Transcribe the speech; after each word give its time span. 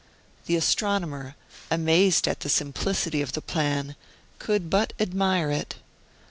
The 0.47 0.55
astronomer, 0.55 1.35
amazed 1.69 2.27
at 2.27 2.39
the 2.39 2.49
simplicity 2.49 3.21
of 3.21 3.33
the 3.33 3.39
plan, 3.41 3.95
could 4.39 4.67
but 4.67 4.93
admire 4.99 5.51
it. 5.51 5.75